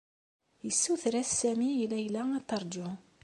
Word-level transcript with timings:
Yessuter-as 0.65 1.29
Sami 1.39 1.69
i 1.75 1.85
Layla 1.91 2.23
ad 2.37 2.45
teṛju. 2.47 2.87